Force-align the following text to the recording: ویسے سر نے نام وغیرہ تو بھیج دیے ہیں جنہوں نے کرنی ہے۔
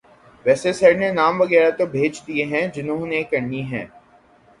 ویسے 0.45 0.71
سر 0.73 0.93
نے 0.93 1.09
نام 1.11 1.41
وغیرہ 1.41 1.69
تو 1.77 1.85
بھیج 1.85 2.21
دیے 2.27 2.45
ہیں 2.45 2.65
جنہوں 2.67 3.05
نے 3.07 3.21
کرنی 3.23 3.61
ہے۔ 3.71 3.85